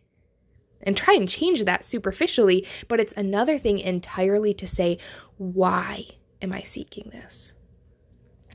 and 0.84 0.96
try 0.96 1.14
and 1.14 1.28
change 1.28 1.64
that 1.64 1.84
superficially, 1.84 2.66
but 2.86 3.00
it's 3.00 3.12
another 3.14 3.58
thing 3.58 3.78
entirely 3.80 4.54
to 4.54 4.66
say, 4.66 4.98
why 5.36 6.06
am 6.40 6.52
I 6.52 6.62
seeking 6.62 7.10
this? 7.10 7.54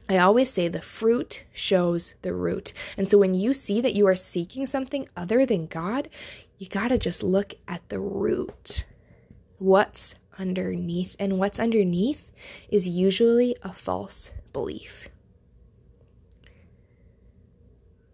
I 0.07 0.17
always 0.17 0.49
say 0.49 0.67
the 0.67 0.81
fruit 0.81 1.43
shows 1.53 2.15
the 2.23 2.33
root. 2.33 2.73
And 2.97 3.07
so 3.07 3.19
when 3.19 3.35
you 3.35 3.53
see 3.53 3.79
that 3.81 3.93
you 3.93 4.07
are 4.07 4.15
seeking 4.15 4.65
something 4.65 5.07
other 5.15 5.45
than 5.45 5.67
God, 5.67 6.09
you 6.57 6.67
got 6.67 6.87
to 6.87 6.97
just 6.97 7.21
look 7.21 7.53
at 7.67 7.87
the 7.89 7.99
root. 7.99 8.85
What's 9.59 10.15
underneath? 10.39 11.15
And 11.19 11.37
what's 11.37 11.59
underneath 11.59 12.31
is 12.69 12.87
usually 12.87 13.55
a 13.61 13.71
false 13.71 14.31
belief. 14.51 15.09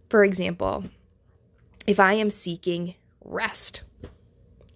For 0.10 0.26
example, 0.26 0.86
if 1.88 1.98
I 1.98 2.14
am 2.14 2.30
seeking 2.30 2.96
rest, 3.24 3.84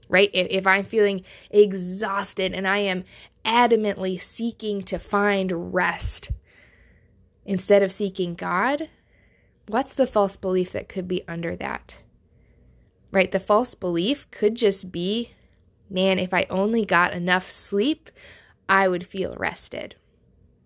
right? 0.10 0.30
If, 0.34 0.48
if 0.50 0.68
I'm 0.68 0.84
feeling 0.84 1.24
exhausted 1.50 2.54
and 2.54 2.68
I 2.68 2.80
am 2.80 3.06
adamantly 3.46 4.20
seeking 4.20 4.82
to 4.84 5.00
find 5.00 5.74
rest 5.74 6.32
instead 7.46 7.82
of 7.82 7.92
seeking 7.92 8.36
God, 8.36 8.90
what's 9.68 9.94
the 9.94 10.08
false 10.08 10.36
belief 10.36 10.72
that 10.74 10.90
could 10.90 11.08
be 11.08 11.24
under 11.28 11.56
that? 11.56 12.04
Right? 13.12 13.32
The 13.32 13.40
false 13.40 13.76
belief 13.76 14.30
could 14.32 14.56
just 14.56 14.92
be 14.92 15.32
man, 15.90 16.20
if 16.20 16.34
I 16.34 16.46
only 16.50 16.86
got 16.86 17.14
enough 17.14 17.50
sleep, 17.50 18.10
I 18.68 18.88
would 18.88 19.06
feel 19.06 19.36
rested. 19.38 19.96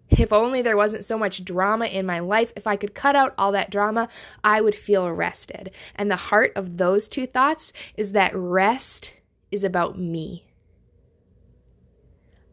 If 0.09 0.33
only 0.33 0.61
there 0.61 0.77
wasn't 0.77 1.05
so 1.05 1.17
much 1.17 1.45
drama 1.45 1.85
in 1.85 2.05
my 2.05 2.19
life, 2.19 2.51
if 2.55 2.67
I 2.67 2.75
could 2.75 2.93
cut 2.93 3.15
out 3.15 3.33
all 3.37 3.51
that 3.53 3.71
drama, 3.71 4.09
I 4.43 4.61
would 4.61 4.75
feel 4.75 5.09
rested. 5.11 5.71
And 5.95 6.11
the 6.11 6.17
heart 6.17 6.51
of 6.55 6.77
those 6.77 7.07
two 7.09 7.25
thoughts 7.25 7.73
is 7.95 8.11
that 8.11 8.35
rest 8.35 9.13
is 9.53 9.63
about 9.63 9.99
me. 9.99 10.47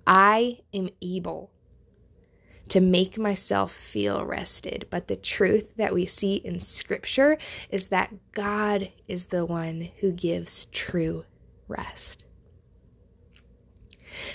I 0.07 0.61
am 0.75 0.91
able 1.01 1.51
to 2.69 2.81
make 2.81 3.19
myself 3.19 3.73
feel 3.73 4.25
rested. 4.25 4.87
But 4.91 5.09
the 5.09 5.17
truth 5.17 5.77
that 5.77 5.95
we 5.95 6.07
see 6.07 6.35
in 6.37 6.61
Scripture 6.61 7.39
is 7.71 7.89
that 7.89 8.13
God 8.33 8.93
is 9.09 9.27
the 9.27 9.45
one 9.45 9.89
who 10.01 10.13
gives 10.13 10.67
true 10.67 11.25
rest. 11.69 12.25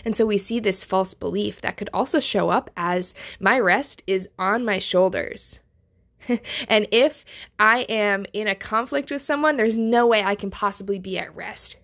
And 0.03 0.15
so 0.15 0.25
we 0.25 0.37
see 0.37 0.59
this 0.59 0.83
false 0.83 1.13
belief 1.13 1.61
that 1.61 1.77
could 1.77 1.89
also 1.93 2.19
show 2.19 2.49
up 2.49 2.69
as 2.75 3.13
my 3.39 3.59
rest 3.59 4.03
is 4.07 4.27
on 4.39 4.65
my 4.65 4.79
shoulders. 4.79 5.59
and 6.67 6.87
if 6.91 7.25
I 7.59 7.81
am 7.81 8.25
in 8.33 8.47
a 8.47 8.55
conflict 8.55 9.11
with 9.11 9.21
someone, 9.21 9.57
there's 9.57 9.77
no 9.77 10.07
way 10.07 10.23
I 10.23 10.35
can 10.35 10.49
possibly 10.49 10.97
be 10.97 11.19
at 11.19 11.35
rest. 11.35 11.77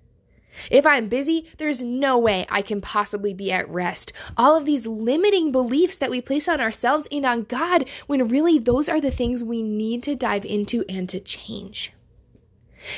If 0.69 0.85
I'm 0.85 1.07
busy, 1.07 1.49
there's 1.57 1.81
no 1.81 2.17
way 2.17 2.45
I 2.49 2.61
can 2.61 2.81
possibly 2.81 3.33
be 3.33 3.51
at 3.51 3.69
rest. 3.69 4.13
All 4.37 4.57
of 4.57 4.65
these 4.65 4.87
limiting 4.87 5.51
beliefs 5.51 5.97
that 5.97 6.11
we 6.11 6.21
place 6.21 6.47
on 6.47 6.61
ourselves 6.61 7.07
and 7.11 7.25
on 7.25 7.43
God, 7.43 7.89
when 8.07 8.27
really 8.27 8.59
those 8.59 8.89
are 8.89 9.01
the 9.01 9.11
things 9.11 9.43
we 9.43 9.61
need 9.61 10.03
to 10.03 10.15
dive 10.15 10.45
into 10.45 10.83
and 10.89 11.07
to 11.09 11.19
change. 11.19 11.93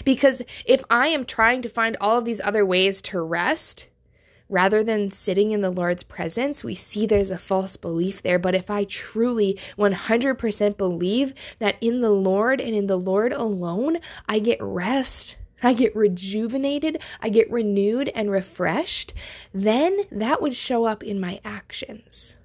Because 0.06 0.42
if 0.66 0.84
I 0.90 1.08
am 1.08 1.26
trying 1.26 1.62
to 1.62 1.70
find 1.70 1.98
all 2.00 2.18
of 2.18 2.26
these 2.26 2.42
other 2.42 2.66
ways 2.66 3.02
to 3.04 3.22
rest, 3.22 3.90
rather 4.50 4.84
than 4.84 5.12
sitting 5.12 5.52
in 5.52 5.62
the 5.62 5.72
Lord's 5.72 6.04
presence, 6.04 6.64
we 6.64 6.76
see 6.76 7.06
there's 7.06 7.32
a 7.32 7.38
false 7.38 7.76
belief 7.76 8.22
there. 8.22 8.40
But 8.40 8.56
if 8.56 8.70
I 8.70 8.86
truly 8.86 9.60
100% 9.78 10.78
believe 10.78 11.34
that 11.60 11.76
in 11.82 12.02
the 12.02 12.12
Lord 12.12 12.62
and 12.62 12.76
in 12.76 12.88
the 12.88 13.00
Lord 13.00 13.34
alone, 13.34 13.98
I 14.28 14.40
get 14.40 14.62
rest 14.62 15.38
I 15.64 15.74
get 15.74 15.96
rejuvenated, 15.96 17.02
I 17.22 17.30
get 17.30 17.52
renewed 17.52 18.10
and 18.10 18.30
refreshed, 18.30 19.14
then 19.54 20.02
that 20.12 20.42
would 20.42 20.56
show 20.56 20.86
up 20.86 21.04
in 21.04 21.20
my 21.20 21.40
actions. 21.44 22.38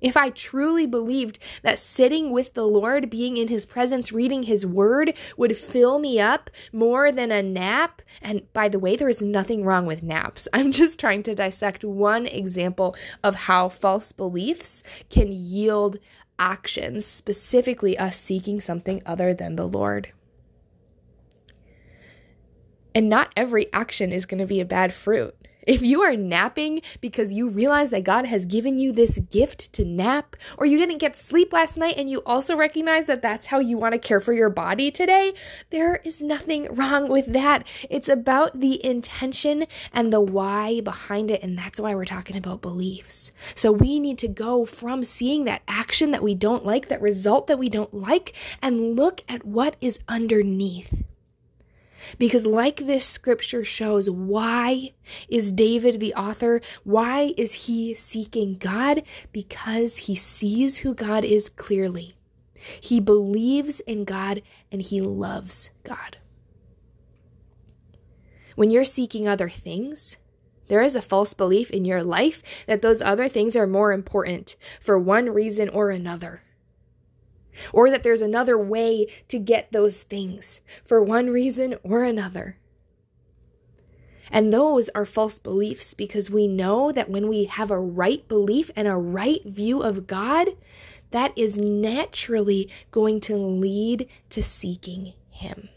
If 0.00 0.16
I 0.16 0.30
truly 0.30 0.86
believed 0.86 1.38
that 1.62 1.78
sitting 1.78 2.30
with 2.30 2.52
the 2.52 2.66
Lord, 2.66 3.08
being 3.08 3.36
in 3.36 3.48
His 3.48 3.64
presence, 3.64 4.12
reading 4.12 4.42
His 4.42 4.66
Word 4.66 5.14
would 5.36 5.56
fill 5.56 5.98
me 5.98 6.20
up 6.20 6.50
more 6.72 7.10
than 7.10 7.32
a 7.32 7.42
nap, 7.42 8.02
and 8.20 8.52
by 8.52 8.68
the 8.68 8.78
way, 8.78 8.96
there 8.96 9.08
is 9.08 9.22
nothing 9.22 9.64
wrong 9.64 9.86
with 9.86 10.02
naps. 10.02 10.46
I'm 10.52 10.70
just 10.70 11.00
trying 11.00 11.22
to 11.24 11.34
dissect 11.34 11.82
one 11.84 12.26
example 12.26 12.94
of 13.24 13.34
how 13.34 13.68
false 13.68 14.12
beliefs 14.12 14.82
can 15.08 15.28
yield 15.32 15.96
actions, 16.38 17.06
specifically 17.06 17.96
us 17.96 18.18
seeking 18.18 18.60
something 18.60 19.02
other 19.06 19.32
than 19.32 19.56
the 19.56 19.66
Lord. 19.66 20.12
And 22.96 23.10
not 23.10 23.30
every 23.36 23.70
action 23.74 24.10
is 24.10 24.24
going 24.24 24.40
to 24.40 24.46
be 24.46 24.58
a 24.58 24.64
bad 24.64 24.90
fruit. 24.90 25.36
If 25.66 25.82
you 25.82 26.00
are 26.00 26.16
napping 26.16 26.80
because 27.02 27.34
you 27.34 27.50
realize 27.50 27.90
that 27.90 28.04
God 28.04 28.24
has 28.24 28.46
given 28.46 28.78
you 28.78 28.90
this 28.90 29.18
gift 29.18 29.70
to 29.74 29.84
nap, 29.84 30.34
or 30.56 30.64
you 30.64 30.78
didn't 30.78 30.96
get 30.96 31.14
sleep 31.14 31.52
last 31.52 31.76
night 31.76 31.96
and 31.98 32.08
you 32.08 32.22
also 32.24 32.56
recognize 32.56 33.04
that 33.04 33.20
that's 33.20 33.48
how 33.48 33.58
you 33.58 33.76
want 33.76 33.92
to 33.92 33.98
care 33.98 34.18
for 34.18 34.32
your 34.32 34.48
body 34.48 34.90
today, 34.90 35.34
there 35.68 35.96
is 36.04 36.22
nothing 36.22 36.74
wrong 36.74 37.10
with 37.10 37.26
that. 37.34 37.66
It's 37.90 38.08
about 38.08 38.60
the 38.60 38.82
intention 38.82 39.66
and 39.92 40.10
the 40.10 40.22
why 40.22 40.80
behind 40.80 41.30
it. 41.30 41.42
And 41.42 41.58
that's 41.58 41.78
why 41.78 41.94
we're 41.94 42.06
talking 42.06 42.38
about 42.38 42.62
beliefs. 42.62 43.30
So 43.54 43.72
we 43.72 44.00
need 44.00 44.16
to 44.20 44.28
go 44.28 44.64
from 44.64 45.04
seeing 45.04 45.44
that 45.44 45.60
action 45.68 46.12
that 46.12 46.22
we 46.22 46.34
don't 46.34 46.64
like, 46.64 46.88
that 46.88 47.02
result 47.02 47.46
that 47.48 47.58
we 47.58 47.68
don't 47.68 47.92
like, 47.92 48.34
and 48.62 48.96
look 48.96 49.22
at 49.28 49.44
what 49.44 49.76
is 49.82 49.98
underneath. 50.08 51.02
Because, 52.18 52.46
like 52.46 52.78
this 52.78 53.04
scripture 53.04 53.64
shows, 53.64 54.08
why 54.08 54.92
is 55.28 55.52
David 55.52 56.00
the 56.00 56.14
author? 56.14 56.60
Why 56.84 57.34
is 57.36 57.66
he 57.66 57.94
seeking 57.94 58.54
God? 58.54 59.02
Because 59.32 59.98
he 59.98 60.14
sees 60.14 60.78
who 60.78 60.94
God 60.94 61.24
is 61.24 61.48
clearly. 61.48 62.12
He 62.80 63.00
believes 63.00 63.80
in 63.80 64.04
God 64.04 64.42
and 64.72 64.82
he 64.82 65.00
loves 65.00 65.70
God. 65.84 66.18
When 68.56 68.70
you're 68.70 68.84
seeking 68.84 69.28
other 69.28 69.48
things, 69.48 70.16
there 70.68 70.82
is 70.82 70.96
a 70.96 71.02
false 71.02 71.34
belief 71.34 71.70
in 71.70 71.84
your 71.84 72.02
life 72.02 72.42
that 72.66 72.82
those 72.82 73.02
other 73.02 73.28
things 73.28 73.56
are 73.56 73.66
more 73.66 73.92
important 73.92 74.56
for 74.80 74.98
one 74.98 75.30
reason 75.30 75.68
or 75.68 75.90
another 75.90 76.42
or 77.72 77.90
that 77.90 78.02
there's 78.02 78.22
another 78.22 78.58
way 78.58 79.06
to 79.28 79.38
get 79.38 79.72
those 79.72 80.02
things 80.02 80.60
for 80.84 81.02
one 81.02 81.30
reason 81.30 81.76
or 81.82 82.02
another. 82.04 82.58
And 84.30 84.52
those 84.52 84.88
are 84.90 85.04
false 85.04 85.38
beliefs 85.38 85.94
because 85.94 86.30
we 86.30 86.46
know 86.46 86.90
that 86.90 87.08
when 87.08 87.28
we 87.28 87.44
have 87.44 87.70
a 87.70 87.78
right 87.78 88.26
belief 88.26 88.70
and 88.74 88.88
a 88.88 88.96
right 88.96 89.44
view 89.44 89.82
of 89.82 90.06
God, 90.06 90.48
that 91.10 91.32
is 91.36 91.58
naturally 91.58 92.68
going 92.90 93.20
to 93.20 93.36
lead 93.36 94.08
to 94.30 94.42
seeking 94.42 95.14
Him. 95.30 95.68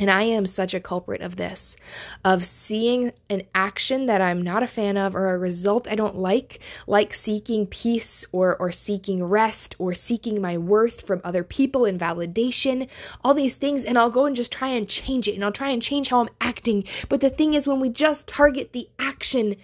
And 0.00 0.10
I 0.10 0.24
am 0.24 0.46
such 0.46 0.74
a 0.74 0.80
culprit 0.80 1.20
of 1.20 1.36
this, 1.36 1.76
of 2.24 2.44
seeing 2.44 3.12
an 3.30 3.42
action 3.54 4.06
that 4.06 4.20
I'm 4.20 4.42
not 4.42 4.64
a 4.64 4.66
fan 4.66 4.96
of 4.96 5.14
or 5.14 5.32
a 5.32 5.38
result 5.38 5.88
I 5.88 5.94
don't 5.94 6.16
like, 6.16 6.58
like 6.88 7.14
seeking 7.14 7.66
peace 7.66 8.24
or, 8.32 8.56
or 8.56 8.72
seeking 8.72 9.22
rest 9.22 9.76
or 9.78 9.94
seeking 9.94 10.42
my 10.42 10.58
worth 10.58 11.06
from 11.06 11.20
other 11.22 11.44
people 11.44 11.84
and 11.84 12.00
validation, 12.00 12.90
all 13.22 13.34
these 13.34 13.56
things. 13.56 13.84
And 13.84 13.96
I'll 13.96 14.10
go 14.10 14.26
and 14.26 14.34
just 14.34 14.50
try 14.50 14.68
and 14.68 14.88
change 14.88 15.28
it 15.28 15.34
and 15.34 15.44
I'll 15.44 15.52
try 15.52 15.68
and 15.68 15.80
change 15.80 16.08
how 16.08 16.20
I'm 16.20 16.30
acting. 16.40 16.84
But 17.08 17.20
the 17.20 17.30
thing 17.30 17.54
is, 17.54 17.68
when 17.68 17.78
we 17.78 17.88
just 17.88 18.26
target 18.26 18.72
the 18.72 18.88
action, 18.98 19.54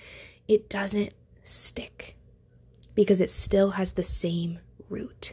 it 0.46 0.68
doesn't 0.68 1.12
stick 1.42 2.16
because 2.94 3.20
it 3.20 3.30
still 3.30 3.72
has 3.72 3.92
the 3.92 4.04
same 4.04 4.60
root. 4.88 5.32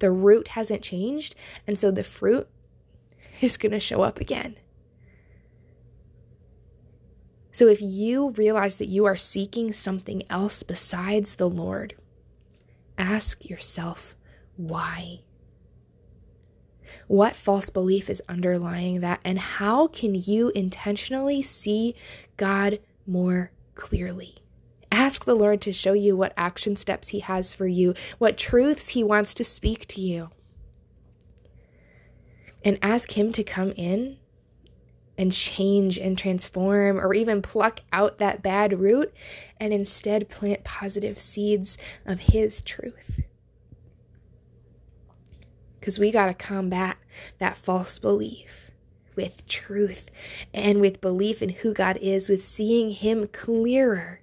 The 0.00 0.10
root 0.10 0.48
hasn't 0.48 0.82
changed. 0.82 1.34
And 1.66 1.78
so 1.78 1.90
the 1.90 2.02
fruit 2.02 2.48
is 3.40 3.56
going 3.56 3.72
to 3.72 3.80
show 3.80 4.02
up 4.02 4.20
again. 4.20 4.56
So 7.52 7.66
if 7.66 7.80
you 7.82 8.30
realize 8.30 8.76
that 8.76 8.86
you 8.86 9.04
are 9.06 9.16
seeking 9.16 9.72
something 9.72 10.22
else 10.30 10.62
besides 10.62 11.34
the 11.34 11.48
Lord, 11.50 11.94
ask 12.96 13.48
yourself 13.48 14.14
why. 14.56 15.20
What 17.06 17.36
false 17.36 17.70
belief 17.70 18.08
is 18.08 18.22
underlying 18.28 19.00
that, 19.00 19.20
and 19.24 19.38
how 19.38 19.88
can 19.88 20.14
you 20.14 20.50
intentionally 20.54 21.42
see 21.42 21.94
God 22.36 22.78
more 23.06 23.52
clearly? 23.74 24.36
Ask 24.92 25.24
the 25.24 25.36
Lord 25.36 25.60
to 25.62 25.72
show 25.72 25.92
you 25.92 26.16
what 26.16 26.32
action 26.36 26.76
steps 26.76 27.08
He 27.08 27.20
has 27.20 27.54
for 27.54 27.66
you, 27.66 27.94
what 28.18 28.38
truths 28.38 28.88
He 28.88 29.04
wants 29.04 29.34
to 29.34 29.44
speak 29.44 29.86
to 29.88 30.00
you 30.00 30.30
and 32.64 32.78
ask 32.82 33.16
Him 33.16 33.32
to 33.32 33.44
come 33.44 33.72
in 33.72 34.18
and 35.16 35.32
change 35.32 35.98
and 35.98 36.16
transform 36.16 36.98
or 36.98 37.12
even 37.12 37.42
pluck 37.42 37.80
out 37.92 38.18
that 38.18 38.42
bad 38.42 38.80
root 38.80 39.12
and 39.58 39.72
instead 39.72 40.28
plant 40.28 40.64
positive 40.64 41.18
seeds 41.18 41.76
of 42.06 42.20
His 42.20 42.62
truth. 42.62 43.20
Because 45.78 45.98
we 45.98 46.10
got 46.10 46.26
to 46.26 46.34
combat 46.34 46.96
that 47.38 47.56
false 47.56 47.98
belief 47.98 48.70
with 49.16 49.46
truth 49.46 50.10
and 50.54 50.80
with 50.80 51.00
belief 51.00 51.42
in 51.42 51.50
who 51.50 51.74
God 51.74 51.98
is, 52.00 52.30
with 52.30 52.44
seeing 52.44 52.90
Him 52.90 53.26
clearer. 53.26 54.19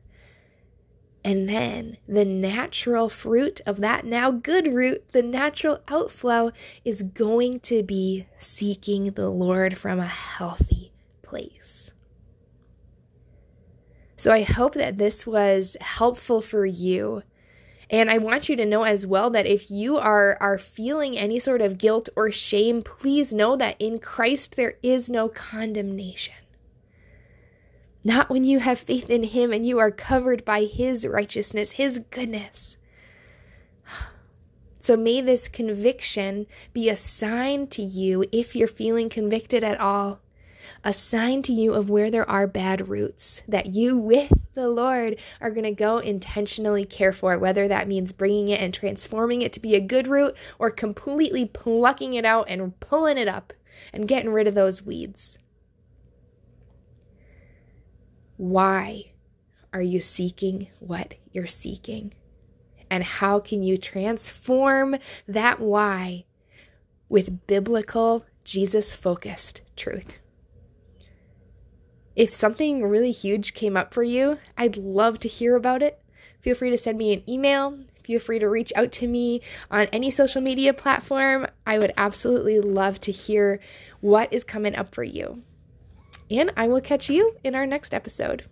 And 1.28 1.50
then 1.50 1.98
the 2.08 2.24
natural 2.24 3.10
fruit 3.10 3.60
of 3.66 3.82
that 3.82 4.06
now 4.06 4.32
good 4.32 4.74
root, 4.74 5.10
the 5.10 5.22
natural 5.22 5.82
outflow, 5.90 6.54
is 6.86 7.02
going 7.02 7.60
to 7.62 7.84
be 7.84 8.28
seeking 8.38 9.12
the 9.12 9.28
Lord 9.28 9.78
from 9.78 10.00
a 10.00 10.06
healthy 10.06 10.94
place. 11.24 11.92
So 14.16 14.32
I 14.32 14.44
hope 14.44 14.76
that 14.76 14.96
this 14.96 15.28
was 15.28 15.76
helpful 15.82 16.40
for 16.40 16.66
you. 16.66 17.24
And 17.90 18.10
I 18.10 18.20
want 18.20 18.48
you 18.48 18.56
to 18.56 18.66
know 18.66 18.84
as 18.84 19.06
well 19.06 19.30
that 19.32 19.46
if 19.46 19.70
you 19.70 19.98
are 19.98 20.38
are 20.40 20.58
feeling 20.58 21.18
any 21.18 21.40
sort 21.40 21.62
of 21.62 21.78
guilt 21.78 22.08
or 22.16 22.32
shame, 22.32 22.82
please 22.82 23.34
know 23.34 23.58
that 23.58 23.76
in 23.80 24.00
Christ 24.00 24.56
there 24.56 24.76
is 24.82 25.10
no 25.10 25.28
condemnation. 25.28 26.36
Not 28.04 28.30
when 28.30 28.44
you 28.44 28.60
have 28.60 28.80
faith 28.80 29.10
in 29.10 29.24
him 29.24 29.52
and 29.52 29.66
you 29.66 29.80
are 29.80 29.92
covered 29.92 30.46
by 30.46 30.64
his 30.64 31.06
righteousness, 31.06 31.74
his 31.74 32.00
goodness. 32.10 32.78
So 34.80 34.96
may 34.96 35.22
this 35.22 35.48
conviction 35.48 36.46
be 36.72 36.88
a 36.88 36.96
sign 36.96 37.66
to 37.68 37.82
you 37.82 38.26
if 38.32 38.56
you're 38.56 38.68
feeling 38.68 39.10
convicted 39.10 39.64
at 39.64 39.80
all 39.82 40.22
a 40.84 40.94
sign 40.94 41.42
to 41.44 41.54
you 41.54 41.74
of 41.74 41.90
where 41.90 42.10
there 42.10 42.30
are 42.30 42.48
bad 42.48 42.88
roots 42.88 43.44
that 43.48 43.74
you, 43.74 43.98
with 43.98 44.32
the 44.54 44.70
Lord, 44.70 45.20
are 45.42 45.52
going 45.52 45.64
to 45.64 45.72
go 45.72 45.98
intentionally 45.98 46.86
care 46.86 47.14
for, 47.14 47.38
whether 47.38 47.68
that 47.68 47.88
means 47.88 48.12
bringing 48.12 48.50
it 48.50 48.62
and 48.62 48.74
transforming 48.74 49.42
it 49.42 49.54
to 49.54 49.60
be 49.60 49.76
a 49.76 49.82
good 49.82 50.08
root 50.08 50.36
or 50.60 50.72
completely 50.72 51.46
plucking 51.46 52.14
it 52.14 52.26
out 52.26 52.50
and 52.50 52.80
pulling 52.80 53.18
it 53.18 53.28
up 53.28 53.54
and 53.94 54.08
getting 54.08 54.32
rid 54.32 54.48
of 54.48 54.56
those 54.56 54.82
weeds. 54.82 55.38
Why 58.38 59.12
are 59.74 59.82
you 59.82 60.00
seeking 60.00 60.68
what 60.80 61.16
you're 61.32 61.48
seeking? 61.48 62.14
And 62.90 63.04
how 63.04 63.40
can 63.40 63.64
you 63.64 63.78
transform 63.78 64.98
that 65.28 65.60
why 65.60 66.26
with 67.10 67.48
biblical, 67.48 68.26
Jesus 68.44 68.96
focused 68.96 69.62
truth? 69.76 70.20
If 72.16 72.34
something 72.34 72.84
really 72.84 73.12
huge 73.12 73.54
came 73.54 73.76
up 73.76 73.94
for 73.94 74.04
you, 74.04 74.38
I'd 74.58 74.78
love 74.78 75.20
to 75.20 75.28
hear 75.28 75.56
about 75.56 75.82
it. 75.82 76.02
Feel 76.42 76.56
free 76.56 76.70
to 76.70 76.78
send 76.78 76.98
me 76.98 77.14
an 77.14 77.28
email. 77.30 77.80
Feel 78.04 78.20
free 78.20 78.40
to 78.40 78.48
reach 78.48 78.72
out 78.76 78.92
to 78.94 79.08
me 79.08 79.42
on 79.70 79.88
any 79.88 80.10
social 80.10 80.42
media 80.42 80.74
platform. 80.74 81.46
I 81.66 81.78
would 81.78 81.92
absolutely 81.98 82.60
love 82.60 83.00
to 83.02 83.12
hear 83.12 83.60
what 84.00 84.32
is 84.32 84.44
coming 84.44 84.76
up 84.76 84.96
for 84.96 85.04
you. 85.04 85.44
And 86.30 86.52
I 86.58 86.68
will 86.68 86.82
catch 86.82 87.10
you 87.10 87.36
in 87.44 87.56
our 87.56 87.66
next 87.66 87.94
episode. 87.94 88.46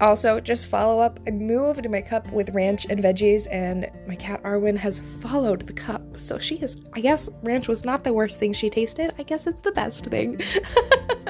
Also, 0.00 0.40
just 0.40 0.68
follow 0.68 0.98
up. 0.98 1.20
I 1.26 1.30
moved 1.30 1.88
my 1.90 2.00
cup 2.00 2.32
with 2.32 2.50
ranch 2.50 2.86
and 2.88 3.02
veggies, 3.02 3.46
and 3.50 3.90
my 4.06 4.16
cat 4.16 4.42
Arwen 4.44 4.78
has 4.78 5.00
followed 5.00 5.66
the 5.66 5.74
cup. 5.74 6.18
So 6.18 6.38
she 6.38 6.56
is, 6.56 6.82
I 6.94 7.00
guess, 7.00 7.28
ranch 7.42 7.68
was 7.68 7.84
not 7.84 8.02
the 8.02 8.12
worst 8.14 8.38
thing 8.38 8.54
she 8.54 8.70
tasted. 8.70 9.12
I 9.18 9.24
guess 9.24 9.46
it's 9.46 9.60
the 9.60 9.72
best 9.72 10.06
thing. 10.06 10.36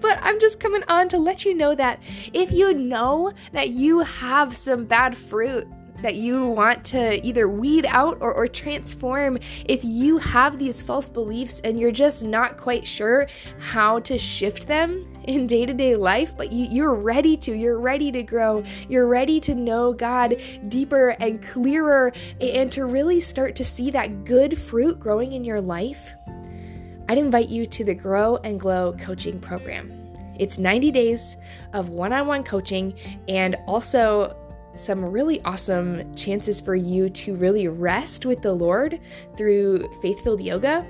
but 0.00 0.18
I'm 0.22 0.38
just 0.38 0.60
coming 0.60 0.84
on 0.86 1.08
to 1.08 1.18
let 1.18 1.44
you 1.44 1.52
know 1.52 1.74
that 1.74 2.00
if 2.32 2.52
you 2.52 2.72
know 2.72 3.32
that 3.52 3.70
you 3.70 4.00
have 4.00 4.56
some 4.56 4.84
bad 4.84 5.16
fruit 5.16 5.66
that 6.02 6.16
you 6.16 6.46
want 6.46 6.84
to 6.84 7.24
either 7.26 7.48
weed 7.48 7.86
out 7.88 8.18
or, 8.20 8.32
or 8.32 8.46
transform, 8.46 9.38
if 9.64 9.84
you 9.84 10.18
have 10.18 10.58
these 10.58 10.82
false 10.82 11.08
beliefs 11.08 11.60
and 11.60 11.78
you're 11.78 11.92
just 11.92 12.24
not 12.24 12.56
quite 12.56 12.86
sure 12.86 13.26
how 13.58 14.00
to 14.00 14.18
shift 14.18 14.66
them 14.66 15.08
in 15.24 15.46
day 15.46 15.64
to 15.64 15.72
day 15.74 15.94
life, 15.96 16.36
but 16.36 16.52
you, 16.52 16.66
you're 16.70 16.94
ready 16.94 17.36
to, 17.36 17.54
you're 17.54 17.80
ready 17.80 18.10
to 18.12 18.22
grow, 18.22 18.64
you're 18.88 19.08
ready 19.08 19.40
to 19.40 19.54
know 19.54 19.92
God 19.92 20.40
deeper 20.68 21.10
and 21.20 21.42
clearer, 21.42 22.12
and 22.40 22.70
to 22.72 22.84
really 22.84 23.20
start 23.20 23.54
to 23.56 23.64
see 23.64 23.90
that 23.90 24.24
good 24.24 24.58
fruit 24.58 24.98
growing 24.98 25.32
in 25.32 25.44
your 25.44 25.60
life, 25.60 26.12
I'd 27.08 27.18
invite 27.18 27.48
you 27.48 27.66
to 27.66 27.84
the 27.84 27.94
Grow 27.94 28.36
and 28.38 28.58
Glow 28.58 28.94
coaching 28.98 29.40
program. 29.40 29.98
It's 30.38 30.58
90 30.58 30.90
days 30.90 31.36
of 31.72 31.90
one 31.90 32.12
on 32.12 32.26
one 32.26 32.42
coaching 32.42 32.94
and 33.28 33.56
also 33.66 34.36
some 34.74 35.04
really 35.04 35.40
awesome 35.42 36.14
chances 36.14 36.60
for 36.60 36.74
you 36.74 37.10
to 37.10 37.36
really 37.36 37.68
rest 37.68 38.26
with 38.26 38.42
the 38.42 38.52
Lord 38.52 39.00
through 39.36 39.90
faith 40.00 40.22
filled 40.22 40.40
yoga. 40.40 40.86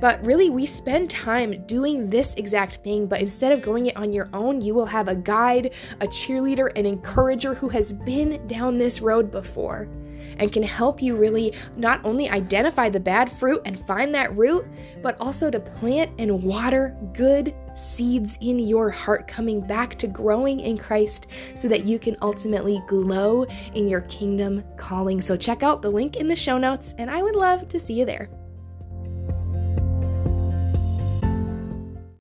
But 0.00 0.24
really, 0.26 0.50
we 0.50 0.66
spend 0.66 1.10
time 1.10 1.64
doing 1.66 2.10
this 2.10 2.34
exact 2.34 2.76
thing, 2.76 3.06
but 3.06 3.20
instead 3.20 3.52
of 3.52 3.62
going 3.62 3.86
it 3.86 3.96
on 3.96 4.12
your 4.12 4.28
own, 4.32 4.60
you 4.60 4.74
will 4.74 4.86
have 4.86 5.06
a 5.06 5.14
guide, 5.14 5.74
a 6.00 6.08
cheerleader, 6.08 6.76
an 6.76 6.86
encourager 6.86 7.54
who 7.54 7.68
has 7.68 7.92
been 7.92 8.44
down 8.48 8.78
this 8.78 9.00
road 9.00 9.30
before 9.30 9.88
and 10.38 10.52
can 10.52 10.62
help 10.62 11.02
you 11.02 11.16
really 11.16 11.54
not 11.76 12.00
only 12.04 12.28
identify 12.28 12.88
the 12.88 13.00
bad 13.00 13.30
fruit 13.30 13.60
and 13.64 13.78
find 13.78 14.14
that 14.14 14.36
root, 14.36 14.66
but 15.02 15.16
also 15.20 15.50
to 15.50 15.60
plant 15.60 16.10
and 16.18 16.42
water 16.42 16.96
good 17.12 17.54
seeds 17.74 18.38
in 18.40 18.58
your 18.58 18.90
heart, 18.90 19.26
coming 19.26 19.60
back 19.60 19.98
to 19.98 20.06
growing 20.06 20.60
in 20.60 20.76
Christ 20.76 21.26
so 21.54 21.68
that 21.68 21.84
you 21.84 21.98
can 21.98 22.16
ultimately 22.22 22.82
glow 22.86 23.44
in 23.74 23.88
your 23.88 24.02
kingdom 24.02 24.64
calling. 24.76 25.20
So 25.20 25.36
check 25.36 25.62
out 25.62 25.82
the 25.82 25.90
link 25.90 26.16
in 26.16 26.28
the 26.28 26.36
show 26.36 26.58
notes, 26.58 26.94
and 26.98 27.10
I 27.10 27.22
would 27.22 27.36
love 27.36 27.68
to 27.68 27.80
see 27.80 27.94
you 27.94 28.04
there. 28.04 28.28